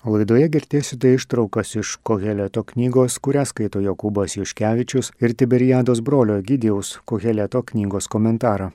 [0.00, 7.60] Laidoje girdėsite ištraukas iš Koheleto knygos, kurią skaito Jokūbas Juškevičius ir Tiberiados brolio Gydijaus Koheleto
[7.60, 8.70] knygos komentarą.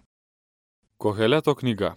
[1.01, 1.95] Koheleto knyga.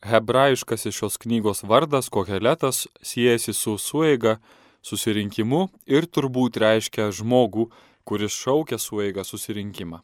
[0.00, 4.38] Hebrajiškasis šios knygos vardas Koheletas siejasi su sueiga,
[4.80, 7.68] susirinkimu ir turbūt reiškia žmogų,
[8.08, 10.00] kuris šaukia sueiga susirinkimą.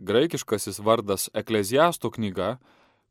[0.00, 2.54] Graikiškasis vardas Ekleziasto knyga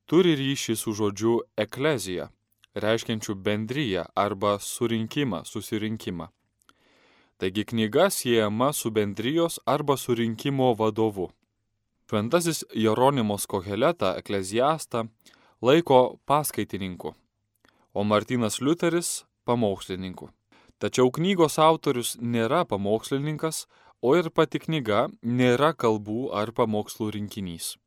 [0.09, 2.31] turi ryšį su žodžiu eklezija,
[2.75, 6.27] reiškiančiu bendryją arba surinkimą, susirinkimą.
[7.37, 11.31] Taigi knyga siejama su bendrijos arba surinkimo vadovu.
[12.09, 15.07] Šventasis Jeronimos Koheletą ekleziastą
[15.61, 17.15] laiko paskaitininku,
[17.93, 20.29] o Martinas Liuteris pamokslininku.
[20.78, 23.65] Tačiau knygos autorius nėra pamokslininkas,
[24.03, 27.78] o ir pati knyga nėra kalbų ar pamokslų rinkinys.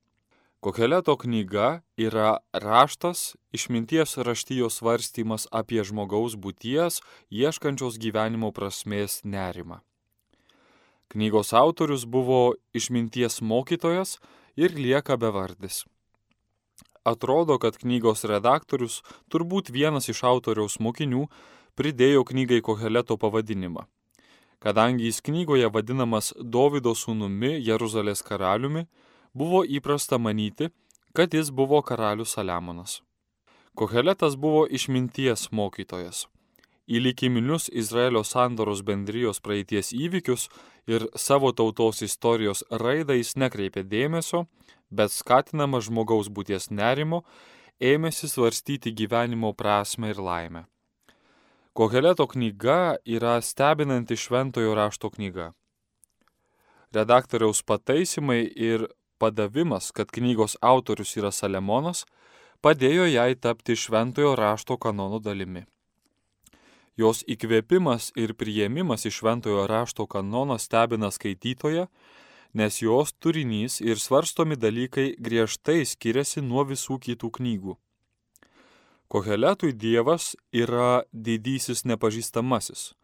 [0.61, 9.83] Kokeleto knyga yra raštas, išminties raštijos svarstymas apie žmogaus būties, ieškančios gyvenimo prasmės nerimą.
[11.13, 14.17] Knygos autorius buvo išminties mokytojas
[14.57, 15.85] ir lieka bevardis.
[17.07, 21.29] Atrodo, kad knygos redaktorius, turbūt vienas iš autoriaus mokinių,
[21.79, 23.85] pridėjo knygai Koheleto pavadinimą.
[24.59, 28.89] Kadangi jis knygoje vadinamas Dovido sūnumi Jeruzalės karaliumi,
[29.37, 30.71] buvo įprasta manyti,
[31.17, 33.03] kad jis buvo karalius Saliamonas.
[33.77, 36.25] Koheletas buvo išminties mokytojas.
[36.87, 40.47] Į likiminius Izraelio sandoros bendrijos praeities įvykius
[40.87, 44.47] ir savo tautos istorijos raidą jis nekreipė dėmesio,
[44.91, 47.25] bet skatinama žmogaus būties nerimo,
[47.83, 50.65] ėmėsi svarstyti gyvenimo prasme ir laimę.
[51.77, 55.51] Koheleto knyga yra stebinanti šventojo rašto knyga.
[56.97, 58.87] Redaktoriaus pataisimai ir
[59.19, 62.05] padavimas, kad knygos autorius yra Salemonas,
[62.61, 65.65] padėjo jai tapti šventojo rašto kanono dalimi.
[66.97, 71.87] Jos įkvėpimas ir priėmimas iš šventojo rašto kanono stebina skaitytoje,
[72.57, 77.77] nes jos turinys ir svarstomi dalykai griežtai skiriasi nuo visų kitų knygų.
[79.13, 82.95] Koheletui Dievas yra didysis nepažįstamasis,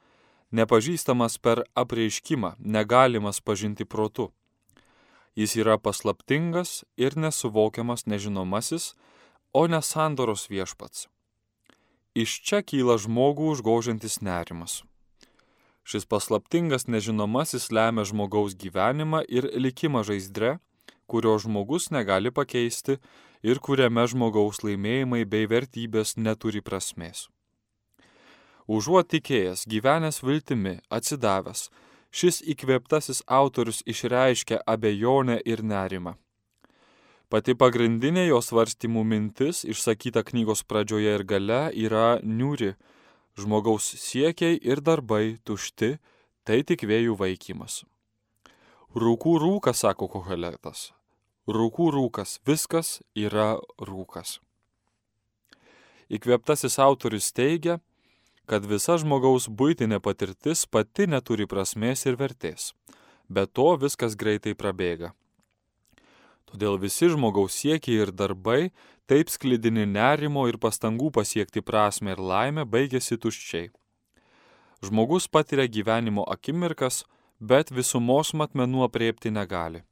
[0.50, 4.32] nepažįstamas per apreiškimą, negalimas pažinti protu.
[5.36, 8.92] Jis yra paslaptingas ir nesuvokiamas nežinomasis,
[9.52, 11.08] o ne sandoros viešpats.
[12.12, 14.82] Iš čia kyla žmogų užgožiantis nerimas.
[15.88, 20.58] Šis paslaptingas nežinomasis lemia žmogaus gyvenimą ir likimą žaizdre,
[21.08, 22.98] kurio žmogus negali pakeisti
[23.42, 27.26] ir kuriame žmogaus laimėjimai bei vertybės neturi prasmės.
[28.68, 31.66] Užuot tikėjęs, gyvenęs viltimi, atsidavęs,
[32.12, 36.14] šis įkvėptasis autorius išreiškia abejonę ir nerimą.
[37.32, 42.74] Pati pagrindinė jo svarstymų mintis, išsakyta knygos pradžioje ir gale, yra niūri.
[43.40, 45.94] Žmogaus siekiai ir darbai tušti,
[46.44, 47.78] tai tik vėjų vaikymas.
[48.92, 50.90] Rūkų rūkas, sako Koheletas.
[51.48, 54.36] Rūkų rūkas, viskas yra rūkas.
[56.12, 57.78] Įkvėptasis autorius teigia,
[58.46, 62.72] kad visa žmogaus būtinė patirtis pati neturi prasmės ir vertės.
[63.28, 65.12] Be to viskas greitai prabėga.
[66.50, 68.72] Todėl visi žmogaus siekiai ir darbai,
[69.08, 73.70] taip sklidini nerimo ir pastangų pasiekti prasme ir laimę, baigėsi tuščiai.
[74.84, 77.04] Žmogus patiria gyvenimo akimirkas,
[77.40, 79.82] bet visumos matmenų apriepti negali.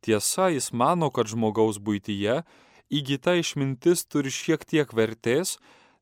[0.00, 2.42] Tiesa, jis mano, kad žmogaus būtyje
[2.90, 5.58] įgyta išmintis turi šiek tiek vertės,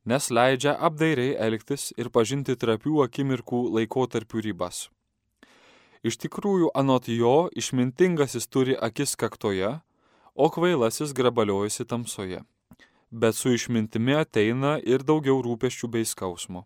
[0.08, 4.86] nes leidžia apdairiai elgtis ir pažinti trapių akimirkų laikotarpių ribas.
[6.06, 9.80] Iš tikrųjų, anot jo, išmintingasis turi akis kaktoje,
[10.38, 12.44] o kvailasis grabaliojasi tamsoje.
[13.10, 16.64] Bet su išmintimi ateina ir daugiau rūpeščių bei skausmo.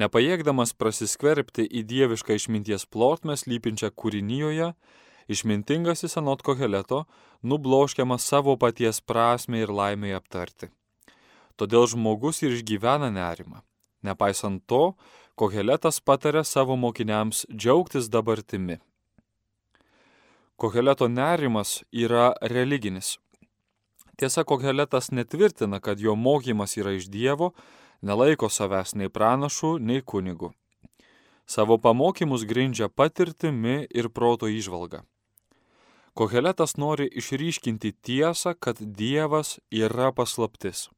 [0.00, 4.72] Nepajėgdamas prasiskverbti į dievišką išminties plotmę slypinčią kūrinyjoje,
[5.32, 7.04] išmintingasis anot koheleto
[7.42, 10.75] nubloškiamas savo paties prasme ir laimėje aptarti.
[11.56, 13.62] Todėl žmogus ir išgyvena nerimą.
[14.04, 14.96] Nepaisant to,
[15.36, 18.78] Koheletas patarė savo mokiniams džiaugtis dabartimi.
[20.56, 23.18] Koheleto nerimas yra religinis.
[24.16, 27.50] Tiesa, Koheletas netvirtina, kad jo mokymas yra iš Dievo,
[28.00, 30.54] nelaiko savęs nei pranašų, nei kunigų.
[31.46, 35.04] Savo pamokymus grindžia patirtimi ir proto išvalga.
[36.16, 40.88] Koheletas nori išryškinti tiesą, kad Dievas yra paslaptis.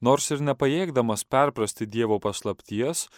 [0.00, 3.08] Nors ir nepajėgdamas perprasti Dievo paslapties,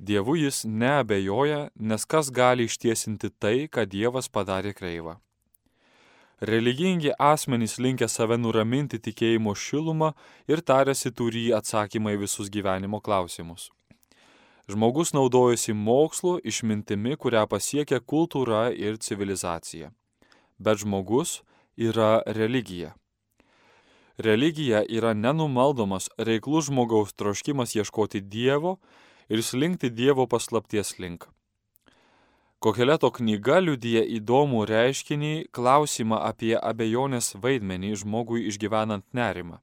[0.00, 5.18] Dievu jis neabejoja, nes kas gali ištiesinti tai, ką Dievas padarė kreivą.
[6.40, 10.14] Religingi asmenys linkę save nuraminti tikėjimo šilumą
[10.48, 13.68] ir tarėsi turį atsakymą į visus gyvenimo klausimus.
[14.70, 19.90] Žmogus naudojasi mokslu, išmintimi, kurią pasiekia kultūra ir civilizacija.
[20.56, 21.42] Bet žmogus
[21.76, 22.94] yra religija.
[24.20, 28.76] Religija yra nenumaldomas, reiklus žmogaus troškimas ieškoti Dievo
[29.28, 31.24] ir slinkti Dievo paslapties link.
[32.60, 39.62] Kokeleto knyga liudyja įdomų reiškinį klausimą apie abejonės vaidmenį žmogui išgyvenant nerimą.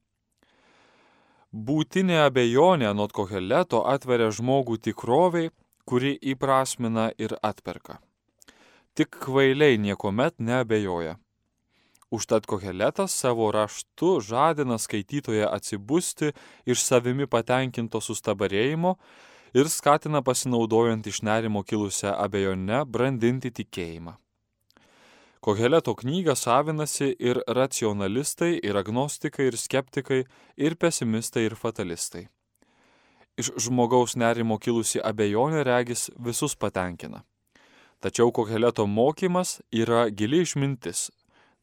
[1.54, 5.54] Būtinė abejonė nuo kokeleto atveria žmogų tikroviai,
[5.86, 8.02] kuri įprasmina ir atperka.
[8.98, 11.20] Tik kvailiai niekuomet neabejoja.
[12.12, 16.32] Užtat koheletas savo raštu žadina skaitytoje atsibusti
[16.66, 18.94] iš savimi patenkinto sustabarėjimo
[19.54, 24.16] ir skatina pasinaudojant iš nerimo kilusią abejonę brandinti tikėjimą.
[25.44, 30.24] Koheleto knygą savinasi ir racionalistai, ir agnostikai, ir skeptikai,
[30.58, 32.28] ir pesimistai, ir fatalistai.
[33.38, 37.22] Iš žmogaus nerimo kilusi abejonė regis visus patenkina.
[38.00, 41.12] Tačiau Koheleto mokymas yra gili išmintis,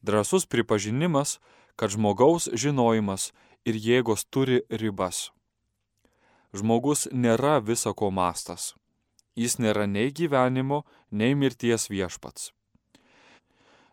[0.05, 1.39] drasus pripažinimas,
[1.75, 3.31] kad žmogaus žinojimas
[3.65, 5.31] ir jėgos turi ribas.
[6.55, 8.73] Žmogus nėra visako mastas.
[9.35, 12.53] Jis nėra nei gyvenimo, nei mirties viešpats.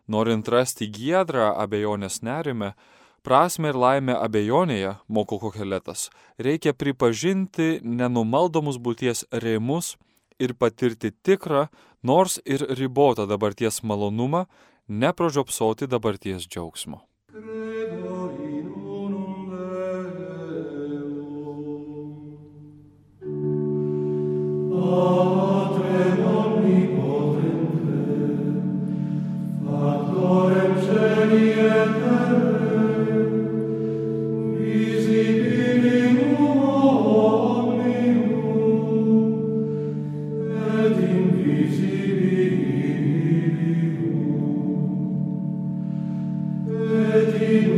[0.07, 2.73] Norint rasti giedrą abejonės nerime,
[3.23, 6.09] prasme ir laimę abejonėje, moko kokeletas,
[6.39, 9.95] reikia pripažinti nenumaldomus būties rėmus
[10.39, 11.67] ir patirti tikrą,
[12.03, 14.45] nors ir ribotą dabarties malonumą,
[14.99, 16.99] nepražiopsoti dabarties džiaugsmo.
[24.75, 25.42] Oh.
[47.13, 47.72] Ti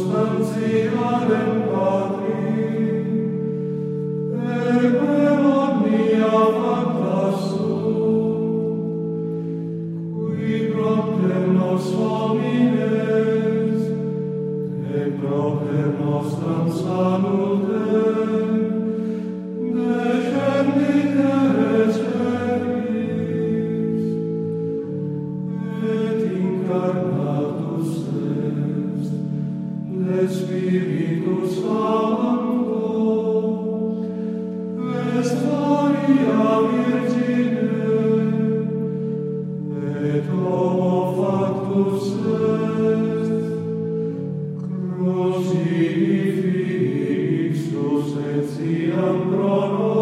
[0.00, 2.44] substantialem patri
[4.52, 8.70] et per omnia facta sum
[10.30, 13.80] qui propter nos homines
[15.00, 17.69] et propter nostram salutem
[48.18, 49.99] et siam pro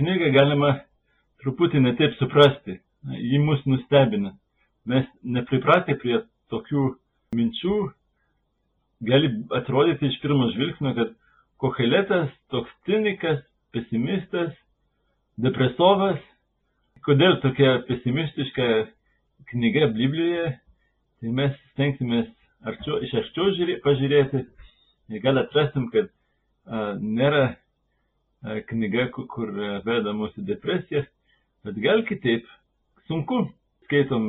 [0.00, 0.72] knygą galima
[1.44, 2.80] truputį netaip suprasti.
[3.16, 4.34] Ji mus nustebina.
[4.88, 6.84] Mes nepripratę prie tokių
[7.36, 7.76] minčių.
[9.08, 11.14] Gali atrodyti iš pirmo žvilgsnio, kad
[11.60, 13.40] Koheletas toks cinikas,
[13.72, 14.52] pesimistas,
[15.40, 16.20] depresovas.
[17.04, 18.66] Kodėl tokia pesimistiška
[19.52, 20.50] knyga Biblijoje?
[21.20, 22.28] Tai mes stengsimės
[22.64, 24.42] arčiau, iš arčiau žiūrė, pažiūrėti
[25.10, 27.44] ir gal atrasim, kad a, nėra
[28.42, 31.04] knyga, kur a, veda mūsų depresija,
[31.66, 32.48] bet gal kitaip.
[33.08, 33.48] Sunku,
[33.88, 34.28] skaitom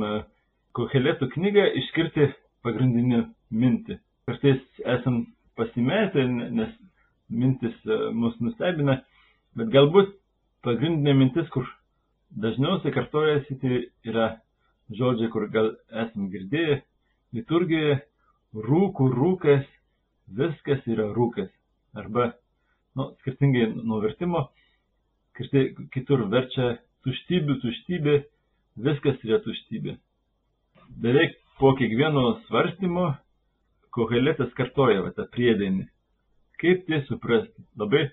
[0.72, 2.30] Koheleto knygą, išskirti
[2.64, 3.98] pagrindinę mintį.
[4.26, 5.26] Kartais esam
[5.58, 6.72] pasimetę, nes
[7.28, 7.74] mintis
[8.16, 9.00] mus nustebina,
[9.58, 10.14] bet galbūt
[10.64, 11.68] pagrindinė mintis, kur
[12.42, 14.28] dažniausiai kartojasi, tai yra
[14.96, 16.80] žodžiai, kur gal esam girdėję
[17.36, 17.98] liturgijoje,
[18.68, 19.64] rūkų rūkas,
[20.40, 21.50] viskas yra rūkas.
[21.96, 22.32] Arba,
[22.98, 24.46] nu, skirtingai nuo vertimo,
[25.94, 28.16] kitur verčia tuštybių, tuštybė,
[28.86, 29.96] viskas yra tuštybė.
[31.02, 33.12] Beveik po kiekvieno svarstymo
[33.96, 35.86] koheletas kartoja va, tą priedainį.
[36.62, 37.64] Kaip tai suprasti?
[37.80, 38.06] Labai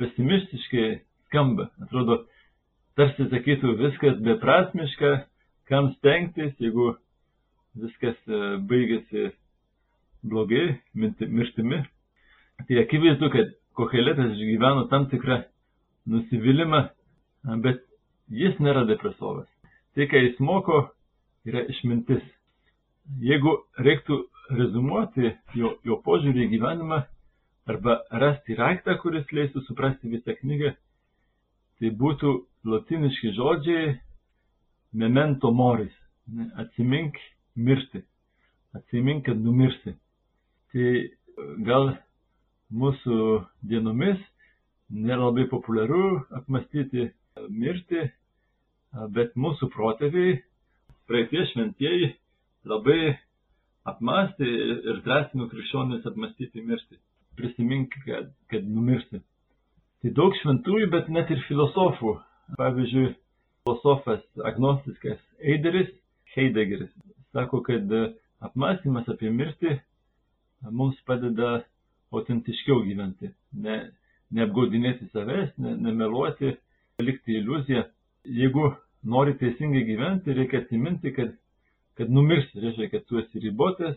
[0.00, 0.86] pesimistiškai
[1.28, 1.68] skamba.
[1.84, 2.24] Atrodo,
[2.98, 5.12] tarsi sakytų, viskas beprasmiška,
[5.70, 6.92] kam stengtis, jeigu
[7.78, 9.30] viskas e, baigėsi
[10.28, 11.82] blogai, mirtimi.
[12.68, 15.42] Tai akivaizdu, kad koheletas išgyveno tam tikrą
[16.12, 16.82] nusivylimą,
[17.64, 17.82] bet
[18.32, 19.48] jis nėra depresovas.
[19.94, 20.86] Tai, ką jis moko,
[21.48, 22.22] yra išmintis.
[23.22, 24.18] Jeigu reiktų
[24.56, 27.02] rezumuoti jo, jo požiūrį į gyvenimą
[27.70, 30.72] arba rasti raktą, kuris leistų suprasti visą knygą,
[31.78, 32.32] tai būtų
[32.72, 33.96] latiniški žodžiai
[34.92, 35.92] memento moris.
[36.58, 37.18] Atsimink
[37.56, 38.04] mirti.
[38.76, 39.96] Atsimink, kad numirsi.
[40.72, 40.92] Tai
[41.66, 41.92] gal
[42.72, 43.16] mūsų
[43.68, 44.20] dienomis
[44.92, 47.08] nėra labai populiaru apmastyti
[47.48, 48.06] mirtį,
[49.16, 50.40] bet mūsų protėviai,
[51.08, 52.12] praeitie šventieji
[52.68, 53.14] labai
[53.88, 54.48] apmastė
[54.92, 57.00] ir drąsino krikščionis apmastyti mirtį.
[57.38, 59.22] Prisimink, kad, kad numirsi.
[60.02, 62.18] Tai daug šventųjų, bet net ir filosofų.
[62.58, 63.14] Pavyzdžiui,
[63.64, 65.88] filosofas agnostikas Eideris,
[66.34, 66.90] Heideggeris,
[67.32, 67.88] sako, kad
[68.44, 69.78] apmąstymas apie mirtį
[70.70, 71.62] mums padeda
[72.12, 73.32] autentiškiau gyventi,
[73.64, 73.78] ne,
[74.36, 76.54] neapgaudinėti savęs, ne, nemeluoti,
[77.02, 77.84] likti iliuziją.
[78.38, 78.70] Jeigu
[79.14, 81.34] nori teisingai gyventi, reikia atsiminti, kad,
[81.98, 83.96] kad numirsi, reiškia, kad tu esi ribotas,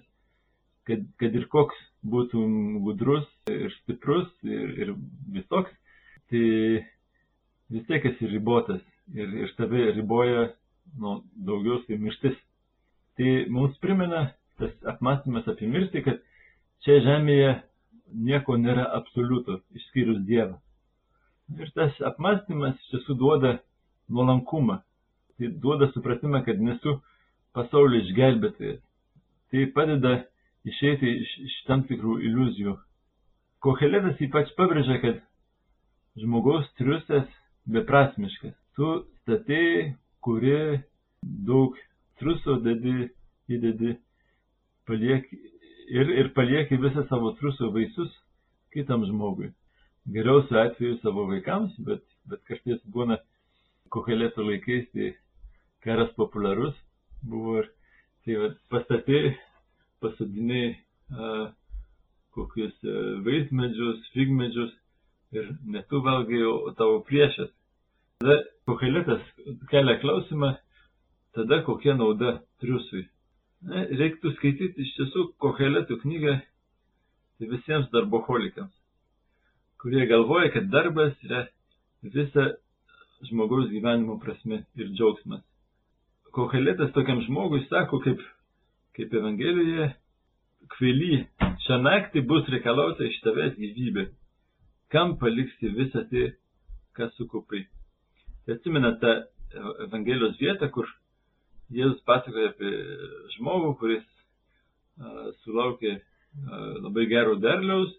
[0.87, 4.93] kad, kad ir koks būtum gudrus ir stiprus ir, ir
[5.33, 5.73] visoks,
[6.29, 6.45] tai
[7.73, 8.81] vis tiek esi ribotas
[9.13, 10.49] ir, ir tave riboja
[10.99, 12.37] nu, daugiau tai mirtis.
[13.17, 14.27] Tai mums primena
[14.59, 16.21] tas apmąstymas apie mirtį, kad
[16.85, 17.55] čia žemėje
[18.15, 20.57] nieko nėra absoliuto, išskyrus Dievą.
[21.59, 23.57] Ir tas apmąstymas iš tiesų duoda
[24.09, 24.79] nuolankumą.
[25.35, 26.97] Tai duoda supratimą, kad nesu
[27.55, 28.81] pasaulio išgelbėtojas.
[29.51, 30.13] Tai padeda
[30.65, 32.75] išeiti iš, iš tam tikrų iliuzijų.
[33.65, 35.21] Koheletas ypač pabrėžia, kad
[36.21, 37.27] žmogaus triusas
[37.69, 38.55] beprasmiškas.
[38.77, 38.89] Tu
[39.23, 39.85] statėjai,
[40.25, 40.81] kuri
[41.21, 41.77] daug
[42.19, 43.09] truso dedi,
[43.51, 43.95] įdedi,
[44.87, 45.39] palieki
[45.87, 48.11] ir, ir palieki visą savo truso vaisius
[48.73, 49.51] kitam žmogui.
[50.15, 53.17] Geriausiu atveju savo vaikams, bet, bet kartais būna
[53.93, 55.13] kokelėtų laikais, tai
[55.85, 56.75] karas populiarus
[57.25, 57.69] buvo ir
[58.25, 59.21] tai va, pastatė,
[60.03, 61.31] pasodiniai a,
[62.35, 62.75] kokius
[63.25, 64.73] vaismedžius, figmedžius
[65.35, 67.51] ir ne tu valgai, o tavo priešas.
[68.21, 68.37] Tada
[68.69, 69.23] kokelėtas
[69.71, 70.53] kelia klausimą,
[71.35, 73.05] tada kokia nauda triusui.
[73.65, 76.35] Na, reiktų skaityti iš tiesų koheletų knygą
[77.39, 78.73] tai visiems darboholikams,
[79.81, 81.47] kurie galvoja, kad darbas yra
[82.13, 82.51] visa
[83.25, 85.41] žmogaus gyvenimo prasme ir džiaugsmas.
[86.35, 88.21] Koheletas tokiam žmogui sako, kaip,
[88.97, 89.87] kaip Evangelijoje,
[90.75, 91.23] kvaily
[91.65, 94.09] šią naktį bus reikalauta iš tavęs gyvybė.
[94.93, 96.27] Kam paliksi visą tai,
[96.95, 97.63] ką sukaupai?
[98.45, 99.15] Tai atsimena tą
[99.87, 100.89] Evangelijos vietą, kur
[101.73, 102.71] Jėzus pasakoja apie
[103.35, 106.01] žmogų, kuris a, sulaukė a,
[106.85, 107.93] labai gero derliaus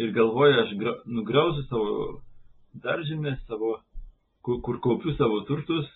[0.00, 1.90] ir galvoja, aš gra, nugrausiu savo
[2.84, 3.74] daržinę, savo,
[4.42, 5.90] kur, kur kaupiu savo turtus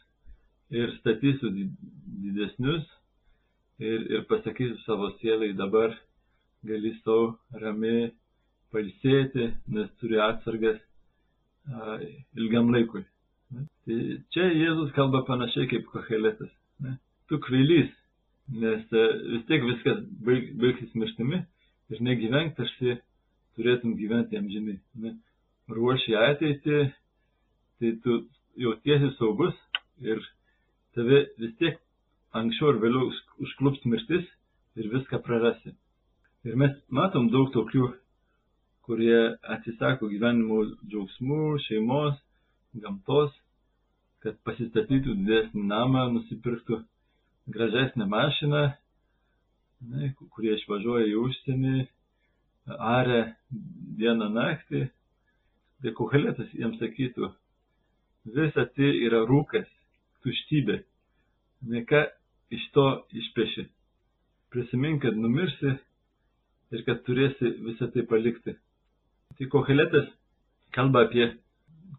[0.71, 2.85] ir statysiu didesnius
[3.81, 5.97] ir, ir pasakysiu savo sielai dabar
[6.67, 8.13] gali savo ramiai
[8.75, 10.79] palsėti, nes turi atsargas
[11.73, 11.99] a,
[12.37, 13.07] ilgam laikui.
[13.87, 13.99] Tai
[14.35, 16.51] čia Jėzus kalba panašiai kaip koheletas.
[17.27, 17.91] Tu kvailys,
[18.63, 21.41] nes a, vis tiek viskas baig, baigsis mirštimi
[21.91, 22.99] ir negyvenk tarsi
[23.57, 24.79] turėtum gyventi amžinai.
[25.77, 26.79] Ruoši ateitį,
[27.81, 28.21] tai tu
[28.63, 29.57] jautiesi saugus
[30.05, 30.23] ir
[30.95, 31.81] tave vis tiek
[32.37, 33.11] anksčiau ar vėliau
[33.43, 34.27] užklups mirtis
[34.79, 35.75] ir viską prarasi.
[36.47, 37.89] Ir mes matom daug tokių,
[38.87, 39.19] kurie
[39.57, 42.21] atsisako gyvenimo džiaugsmų, šeimos,
[42.83, 43.33] gamtos,
[44.23, 46.85] kad pasistatytų didesnį namą, nusipirktų
[47.47, 48.63] gražesnę mašiną,
[49.93, 51.87] ne, kurie išvažiuoja į užsienį,
[52.67, 53.23] arę
[53.99, 54.87] dieną naktį.
[55.85, 57.29] Tai kohelėtas jiems sakytų,
[58.33, 59.67] visa tai yra rūkas,
[60.25, 60.79] tuštybė.
[61.69, 62.01] Ne ką
[62.57, 63.67] iš to išpeši.
[64.51, 65.75] Prisimink, kad numirsi
[66.73, 68.57] ir kad turėsi visą tai palikti.
[69.37, 70.09] Tai Koheletas
[70.73, 71.29] kalba apie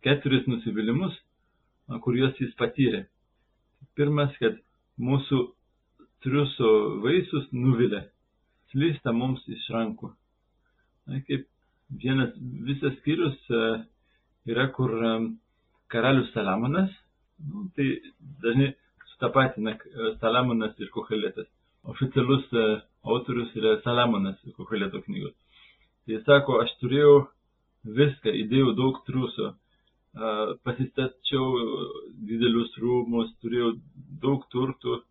[0.04, 1.14] keturis nusivylimus,
[2.04, 3.06] kuriuos jis patyrė.
[3.96, 4.58] Pirmas, kad
[4.98, 5.42] mūsų
[6.26, 6.70] triuso
[7.04, 8.04] vaisius nuvilia,
[8.72, 10.10] slysta mums iš rankų.
[11.08, 11.46] Na, kaip
[12.04, 12.34] vienas
[12.68, 13.62] visas skyrius e,
[14.52, 15.14] yra, kur e,
[15.94, 16.92] karalius Salamonas,
[17.48, 17.88] nu, tai
[18.44, 18.74] dažnai
[19.14, 21.48] sutapatina e, Salamonas ir Koheletas.
[21.88, 22.44] Oficialus
[23.08, 25.36] autorius yra Salamonas Koheleto knygos.
[26.08, 27.28] Jis sako, aš turėjau
[27.98, 29.54] viską, įdėjau daug triuso,
[30.66, 31.48] pasistačiau
[32.30, 33.74] didelius rūmus, turėjau
[34.22, 35.02] daug turtų,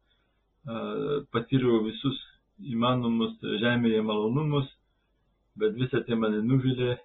[1.35, 2.19] patyriau visus
[2.73, 4.67] įmanomus žemėje malonumus,
[5.61, 6.97] bet visą tai mane nuvilė,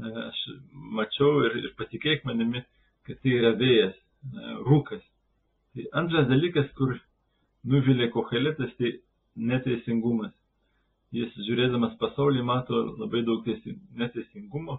[0.00, 0.40] aš
[0.96, 2.64] mačiau ir, ir patikėk manimi,
[3.06, 3.94] kad tai yra vėjas,
[4.66, 5.04] rūkas.
[5.74, 6.96] Tai antras dalykas, kur
[7.64, 8.96] nuvilė koheletas, tai
[9.36, 10.34] neteisingumas.
[11.14, 13.46] Jis žiūrėdamas pasaulį mato labai daug
[13.98, 14.78] neteisingumo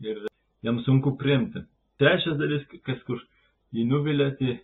[0.00, 0.24] ir
[0.64, 1.62] jam sunku priimti.
[2.00, 3.20] Trečias dalis, kas kur
[3.74, 4.56] jį nuvilia, tai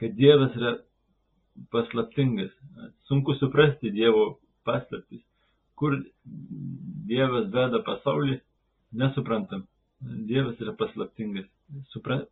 [0.00, 0.76] kad Dievas yra
[1.74, 2.52] paslaptingas.
[3.08, 5.22] Sunku suprasti Dievo paslaptis.
[5.78, 5.98] Kur
[7.10, 8.38] Dievas veda pasaulį,
[8.98, 9.66] nesuprantam.
[10.28, 11.48] Dievas yra paslaptingas.
[11.92, 12.22] Supra,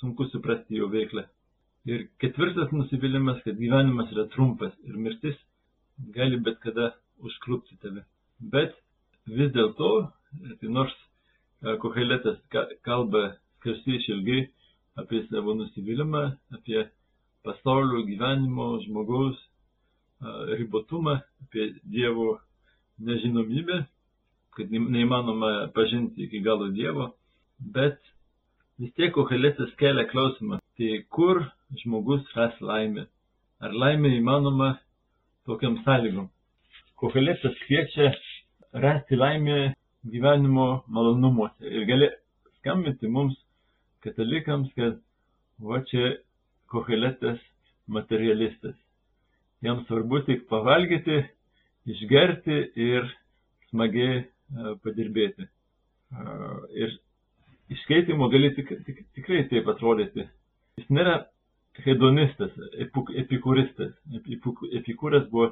[0.00, 1.24] sunku suprasti jo veiklą.
[1.88, 5.38] Ir ketvirtas nusivylimas, kad gyvenimas yra trumpas ir mirtis
[6.14, 6.90] gali bet kada
[7.24, 8.04] užklupti tave.
[8.40, 8.76] Bet
[9.26, 9.90] vis dėlto,
[10.60, 10.92] tai nors
[11.60, 12.38] Koheletas
[12.86, 14.40] kalba skarsiai išilgai
[15.00, 16.22] apie savo nusivylimą,
[16.56, 16.86] apie
[17.44, 22.38] pasaulio gyvenimo, žmogaus e, ribotumą, apie Dievo
[23.00, 23.82] nežinomybę,
[24.56, 27.10] kad neįmanoma pažinti iki galo Dievo,
[27.60, 28.00] bet
[28.80, 31.44] vis tiek Koheletas kelia klausimą, tai kur
[31.82, 33.06] žmogus ras laimę.
[33.60, 34.74] Ar laimė įmanoma
[35.44, 36.30] tokiam sąlygom?
[37.00, 38.14] Koheletas kviečia
[38.72, 42.08] rasti laimę gyvenimo malonumuose ir gali
[42.58, 43.36] skambinti mums
[44.04, 44.98] katalikams, kad
[45.60, 46.16] va čia
[46.72, 47.40] koheletas
[47.86, 48.76] materialistas.
[49.60, 51.18] Jam svarbu tik pavalgyti,
[51.92, 53.08] išgerti ir
[53.70, 54.24] smagiai e,
[54.84, 55.44] padirbėti.
[55.44, 56.24] E,
[56.82, 56.94] ir
[57.74, 60.24] iš skaitimo gali tik, tik, tikrai taip atrodyti.
[60.80, 61.18] Jis nėra
[61.84, 62.56] hedonistas,
[63.24, 63.92] epikuristas.
[64.80, 65.50] Epikūras buvo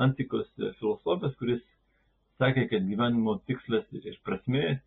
[0.00, 0.48] antikos
[0.80, 1.62] filosofas, kuris
[2.42, 4.80] sakė, kad gyvenimo tikslas ir prasmė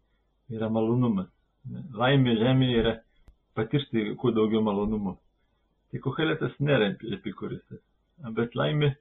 [0.54, 1.32] yra malonumas.
[1.96, 2.94] Laimė žemėje yra
[3.58, 5.16] patirti kuo daugiau malonumo.
[5.90, 7.80] Tai Koheletas nėra epikuristas,
[8.38, 8.92] bet laimė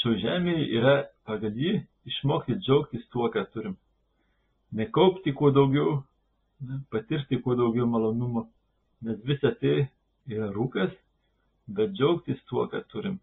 [0.00, 0.94] šio žemėje yra
[1.28, 1.76] pagal jį
[2.08, 3.76] išmokti džiaugtis tuo, ką turim.
[4.72, 6.00] Nekaupti kuo daugiau,
[6.94, 8.46] patirti kuo daugiau malonumo,
[9.04, 9.88] nes visa tai
[10.30, 10.94] yra rūkas,
[11.68, 13.18] bet džiaugtis tuo, ką turim.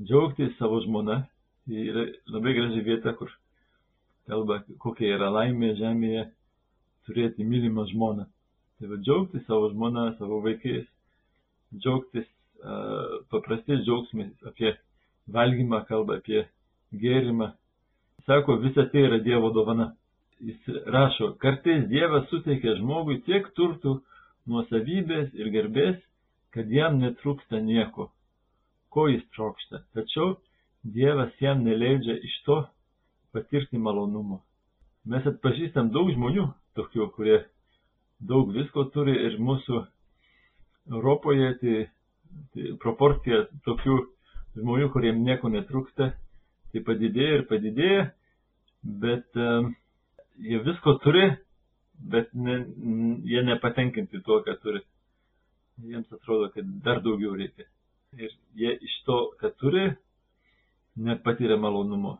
[0.00, 1.22] Džiaugtis savo žmona.
[1.68, 3.30] Tai yra labai graži vieta, kur
[4.30, 6.28] kalba, kokia yra laimė žemėje
[7.08, 8.26] turėti mylimą žmoną.
[8.78, 10.86] Tai va džiaugtis savo žmona, savo vaikais,
[11.76, 14.72] džiaugtis uh, paprastais džiaugsmais apie
[15.34, 16.44] valgymą, kalba apie
[17.02, 17.50] gėrimą.
[18.28, 19.90] Sako, visa tai yra Dievo dovana.
[20.40, 23.98] Jis rašo, kartais Dievas suteikia žmogui tiek turtų,
[24.48, 25.98] nuosavybės ir garbės,
[26.54, 28.08] kad jam netrūksta nieko,
[28.94, 29.82] ko jis trokšta.
[29.94, 30.38] Tačiau
[30.96, 32.62] Dievas jam neleidžia iš to
[33.34, 34.40] patirti malonumo.
[35.10, 36.44] Mes atpažįstam daug žmonių,
[36.78, 37.38] tokių, kurie
[38.30, 39.80] daug visko turi ir mūsų
[40.90, 41.76] Europoje tai,
[42.54, 43.96] tai proporcija tokių
[44.60, 46.10] žmonių, kuriems nieko netrūksta,
[46.72, 48.04] tai padidėja ir padidėja,
[49.04, 49.72] bet um,
[50.40, 51.24] jie visko turi,
[52.12, 52.58] bet ne,
[53.28, 54.82] jie nepatenkinti tuo, ką turi.
[55.80, 57.66] Jiems atrodo, kad dar daugiau reikia.
[58.18, 59.86] Ir jie iš to, ką turi,
[61.00, 62.18] nepatyrė malonumo.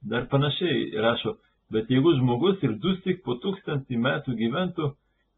[0.00, 1.36] Dar panašiai rašo,
[1.72, 4.92] bet jeigu žmogus ir du tik po tūkstantį metų gyventų,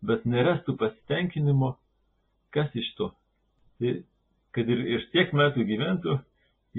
[0.07, 1.75] bet nerastų pasitenkinimo,
[2.55, 3.11] kas iš to?
[3.81, 3.97] Tai,
[4.55, 6.19] kad ir, ir tiek metų gyventų,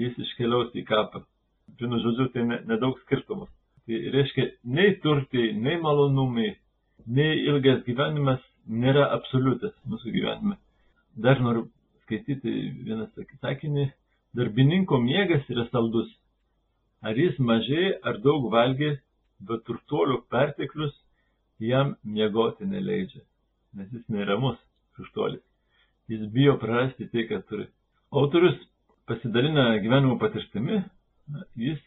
[0.00, 1.24] jis iškeliaus į kapą.
[1.80, 3.50] Vienu žodžiu, tai nedaug ne skirtumus.
[3.84, 6.54] Tai reiškia, nei turtai, nei malonumai,
[7.06, 10.56] nei ilgas gyvenimas nėra absoliutas mūsų gyvenime.
[11.20, 11.66] Dar noriu
[12.04, 12.52] skaityti
[12.84, 13.08] vieną
[13.42, 13.90] sakinį.
[14.34, 16.08] Darbininko miegas yra saldus.
[17.04, 18.94] Ar jis mažai ar daug valgė,
[19.48, 20.94] bet turtuolio perteklius
[21.60, 23.22] jam miegoti neleidžia.
[23.76, 24.56] Nes jis neramus,
[24.96, 25.42] turtuolis.
[26.08, 27.66] Jis bijo prarasti tai, ką turi.
[28.12, 28.56] Autorius
[29.08, 30.80] pasidalina gyvenimo patirtimi,
[31.60, 31.80] jis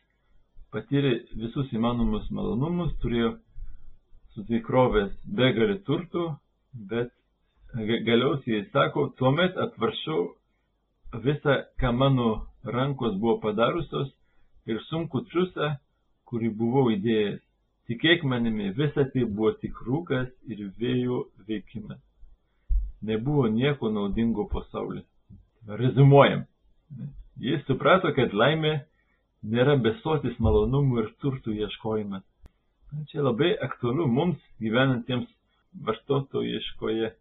[0.74, 3.34] patyrė visus įmanomus malonumus, turėjo
[4.36, 6.28] susikrovęs begalį turtų,
[6.92, 7.14] bet
[8.10, 10.22] galiausiai jis sako, tuomet atvaršau
[11.24, 12.30] visą, ką mano
[12.78, 14.12] rankos buvo padarusios
[14.68, 15.76] ir sunku triusą,
[16.28, 17.44] kurį buvau įdėjęs.
[17.88, 22.02] Tikėk manimi, visa tai buvo tik rūkas ir vėjo veikimas.
[23.08, 25.06] Nebuvo nieko naudingo pasaulyje.
[25.82, 26.44] Rezumuojam.
[27.40, 28.74] Jis suprato, kad laimė
[29.48, 32.26] nėra besotis malonumų ir turtų ieškojimas.
[33.12, 35.30] Čia labai aktualu mums gyvenantiems
[35.88, 37.12] vartotojiškoje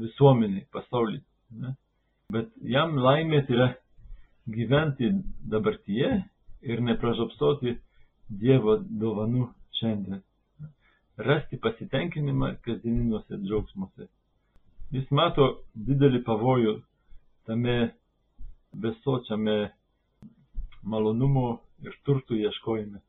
[0.00, 1.22] visuomeniai, pasaulyje.
[2.32, 3.70] Bet jam laimė tai yra
[4.54, 5.10] gyventi
[5.50, 6.12] dabartyje
[6.62, 7.76] ir nepražopsoti
[8.30, 9.48] Dievo dovanų
[9.80, 10.20] šiandien.
[11.26, 14.06] Rasti pasitenkinimą kasdieniniuose džiaugsmuose.
[14.94, 15.46] Jis mato
[15.88, 16.76] didelį pavojų
[17.50, 17.74] tame
[18.84, 19.56] besočiame
[20.94, 21.46] malonumo
[21.84, 23.02] ir turtų ieškojime.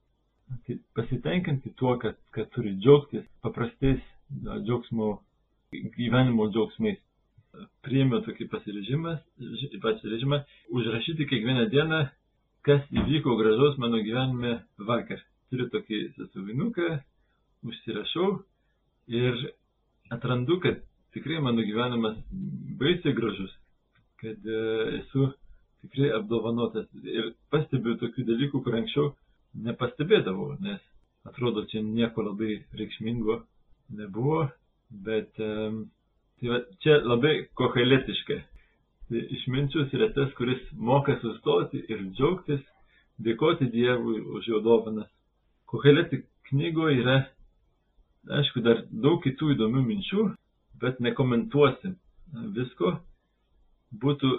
[0.98, 4.02] Pasitenkinti tuo, kad, kad turi džiaugtis paprastais
[4.66, 5.12] džiaugsmo,
[6.00, 7.00] gyvenimo džiaugsmais.
[7.86, 9.14] Priėmė tokį pasirežimą,
[9.84, 10.38] pasirežimą
[10.78, 12.02] užrašyti kiekvieną dieną,
[12.68, 15.22] kas įvyko gražaus mano gyvenime vakar.
[15.52, 16.90] Turiu tokį sasuvinuką,
[17.68, 18.30] užsirašau
[19.12, 19.42] ir
[20.14, 20.80] atrandu, kad
[21.16, 22.18] tikrai mano gyvenimas
[22.80, 23.52] baisiai gražus,
[24.22, 24.62] kad e,
[25.02, 25.32] esu
[25.82, 29.12] tikrai apdovanotas ir pastebiu tokių dalykų, kur anksčiau
[29.68, 30.80] nepastebėdavau, nes
[31.28, 33.42] atrodo, čia nieko labai reikšmingo
[33.98, 34.46] nebuvo,
[34.92, 38.40] bet tai va, čia labai koheletiška.
[39.12, 42.62] Tai išminčius yra tas, kuris moka sustoti ir džiaugtis,
[43.20, 45.10] dėkoti Dievui už jo dovanas.
[45.68, 47.18] Koheleti knygoje yra,
[48.40, 50.24] aišku, dar daug kitų įdomių minčių,
[50.80, 51.98] bet nekomentuosim
[52.56, 52.94] visko.
[53.92, 54.32] Būtų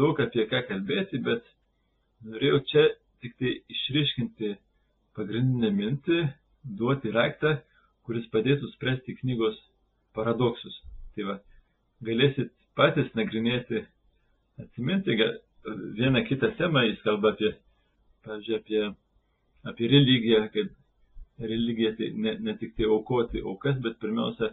[0.00, 1.44] daug apie ką kalbėti, bet
[2.24, 2.86] norėjau čia
[3.20, 4.54] tik tai išriškinti
[5.20, 6.22] pagrindinę mintį,
[6.80, 7.58] duoti raktą,
[8.08, 9.60] kuris padėtų spręsti knygos
[10.16, 10.80] paradoksus.
[11.12, 11.38] Tai va,
[12.08, 13.84] galėsit patys nagrinėti,
[14.62, 15.16] atsiminti
[15.98, 17.52] vieną kitą temą, jis kalba apie,
[18.26, 18.82] pavyzdžiui, apie,
[19.72, 24.52] apie religiją, kad religija tai ne, ne tik tai aukoti aukas, bet pirmiausia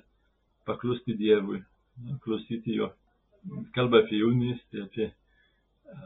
[0.66, 1.62] paklusti Dievui,
[2.26, 2.92] klausyti jo.
[3.78, 5.10] Kalba apie jaunystę, apie,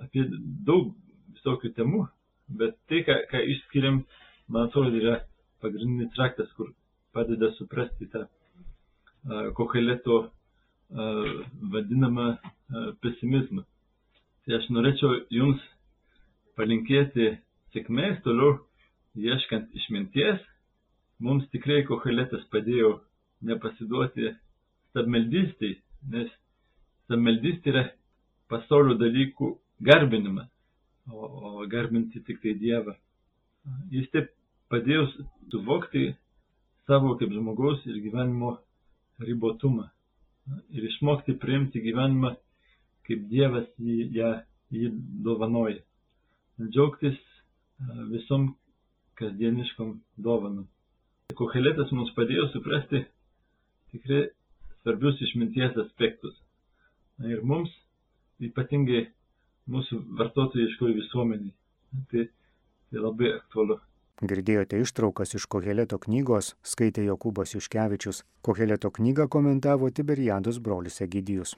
[0.04, 0.26] apie
[0.68, 0.94] daug
[1.36, 2.06] visokių temų,
[2.50, 4.02] Bet tai, ką, ką išskiriam,
[4.50, 5.20] man atrodo, yra
[5.62, 6.72] pagrindinis raktas, kur
[7.14, 11.34] padeda suprasti tą uh, koheleto uh,
[11.74, 13.66] vadinamą uh, pesimizmą.
[14.46, 15.64] Tai aš norėčiau jums
[16.60, 17.32] palinkėti
[17.74, 18.58] sėkmės toliau
[19.20, 20.40] ieškant išminties.
[21.20, 22.94] Mums tikrai koheletas padėjo
[23.50, 24.32] nepasiduoti
[24.92, 25.74] stabmeldystai,
[26.14, 26.30] nes
[27.06, 27.84] stabmeldystė yra
[28.52, 29.52] pasaulio dalykų
[29.84, 30.48] garbinimas
[31.12, 31.26] o,
[31.62, 32.96] o garbinti tik tai Dievą.
[33.94, 34.32] Jis taip
[34.72, 35.06] padėjo
[35.52, 36.10] suvokti
[36.88, 38.56] savo kaip žmogaus ir gyvenimo
[39.26, 39.90] ribotumą
[40.74, 42.34] ir išmokti priimti gyvenimą,
[43.10, 44.34] kaip Dievas jį, ją,
[44.72, 44.92] jį
[45.26, 45.82] dovanoja.
[46.60, 47.18] Džiaugtis
[48.12, 48.54] visom
[49.20, 50.68] kasdieniškom dovanom.
[51.36, 53.04] Koheletas mums padėjo suprasti
[53.94, 54.28] tikrai
[54.82, 56.36] svarbius išminties aspektus.
[57.20, 57.72] Na, ir mums
[58.44, 59.08] ypatingai
[59.70, 61.54] mūsų vartotojiškoji visuomeniai.
[62.12, 62.26] Tai,
[62.90, 63.80] tai labai aktualu.
[64.20, 68.26] Girdėjote ištraukas iš Koheleto knygos, skaitė Jokūbas Juškevičius.
[68.44, 71.56] Koheleto knygą komentavo Tiberiados brolis Egidijus.